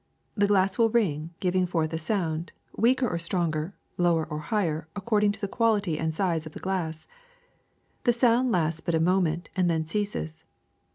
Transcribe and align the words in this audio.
The 0.33 0.47
glass 0.47 0.71
VJ" 0.77 0.77
will 0.79 0.89
ring, 0.89 1.29
giving 1.39 1.67
forth 1.67 1.93
a 1.93 1.99
sound, 1.99 2.53
weaker 2.75 3.07
or 3.07 3.19
stronger, 3.19 3.75
lower 3.99 4.25
or 4.25 4.39
higher, 4.39 4.87
according 4.95 5.31
to 5.33 5.39
the 5.39 5.47
quality 5.47 5.99
and 5.99 6.11
size 6.15 6.47
of 6.47 6.53
the 6.53 6.59
glass. 6.59 7.05
The 8.05 8.13
sound 8.13 8.51
lasts 8.51 8.81
but 8.81 8.95
a 8.95 8.99
moment, 8.99 9.49
and 9.55 9.69
then 9.69 9.85
ceases. 9.85 10.43